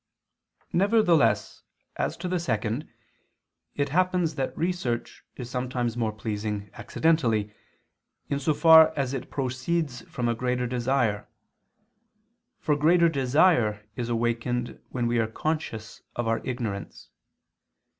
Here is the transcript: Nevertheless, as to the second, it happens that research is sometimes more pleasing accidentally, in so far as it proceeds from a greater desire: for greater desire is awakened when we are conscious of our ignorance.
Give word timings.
Nevertheless, 0.73 1.61
as 1.95 2.17
to 2.17 2.27
the 2.27 2.39
second, 2.39 2.89
it 3.75 3.89
happens 3.89 4.33
that 4.33 4.57
research 4.57 5.23
is 5.35 5.47
sometimes 5.47 5.95
more 5.95 6.11
pleasing 6.11 6.71
accidentally, 6.73 7.53
in 8.27 8.39
so 8.39 8.51
far 8.55 8.93
as 8.97 9.13
it 9.13 9.29
proceeds 9.29 10.01
from 10.09 10.27
a 10.27 10.33
greater 10.33 10.65
desire: 10.65 11.29
for 12.57 12.75
greater 12.75 13.09
desire 13.09 13.87
is 13.95 14.09
awakened 14.09 14.81
when 14.89 15.05
we 15.05 15.19
are 15.19 15.27
conscious 15.27 16.01
of 16.15 16.27
our 16.27 16.41
ignorance. 16.43 17.09